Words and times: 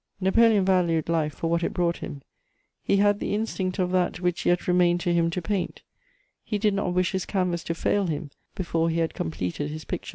Napoleon 0.19 0.65
valued 0.65 1.09
life 1.09 1.35
for 1.35 1.47
what 1.47 1.61
it 1.63 1.75
brought 1.75 1.97
him; 1.97 2.23
he 2.81 2.97
had 2.97 3.19
the 3.19 3.35
instinct 3.35 3.77
of 3.77 3.91
that 3.91 4.19
which 4.19 4.47
yet 4.47 4.67
remained 4.67 4.99
to 5.01 5.13
him 5.13 5.29
to 5.29 5.43
paint; 5.43 5.83
he 6.43 6.57
did 6.57 6.73
not 6.73 6.93
wish 6.95 7.11
his 7.11 7.27
canvas 7.27 7.63
to 7.65 7.75
fail 7.75 8.07
him 8.07 8.31
before 8.55 8.89
he 8.89 8.97
had 8.97 9.13
completed 9.13 9.69
his 9.69 9.85
pictures. 9.85 10.09